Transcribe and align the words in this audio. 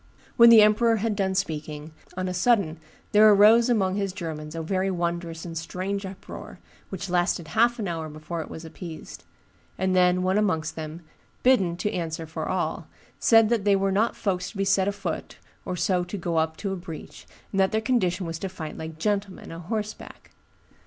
When 0.35 0.49
the 0.49 0.63
emperor 0.63 0.95
had 0.95 1.15
done 1.15 1.35
speaking, 1.35 1.91
on 2.17 2.27
a 2.27 2.33
sudden 2.33 2.79
there 3.11 3.29
arose 3.29 3.69
among 3.69 3.97
his 3.97 4.13
Germans 4.13 4.55
a 4.55 4.63
very 4.63 4.89
wondrous 4.89 5.45
and 5.45 5.55
strange 5.55 6.07
uproar, 6.07 6.57
which 6.89 7.07
lasted 7.07 7.49
half 7.49 7.77
an 7.77 7.87
hour 7.87 8.09
before 8.09 8.41
it 8.41 8.49
was 8.49 8.65
appeased; 8.65 9.25
and 9.77 9.95
then 9.95 10.23
one 10.23 10.39
amongst 10.39 10.75
them, 10.75 11.01
bidden 11.43 11.77
to 11.77 11.93
answer 11.93 12.25
for 12.25 12.49
all, 12.49 12.87
said 13.19 13.49
that 13.49 13.63
they 13.63 13.75
were 13.75 13.91
not 13.91 14.15
folks 14.15 14.49
to 14.49 14.57
be 14.57 14.65
set 14.65 14.87
afoot 14.87 15.37
or 15.65 15.75
so 15.75 16.03
to 16.05 16.17
go 16.17 16.37
up 16.37 16.57
to 16.57 16.73
a 16.73 16.75
breach, 16.75 17.27
and 17.53 17.59
that 17.59 17.71
their 17.71 17.79
condition 17.79 18.25
was 18.25 18.39
to 18.39 18.49
fight 18.49 18.79
like 18.79 18.97
gentlemen, 18.97 19.51
a 19.51 19.59
horseback. 19.59 20.31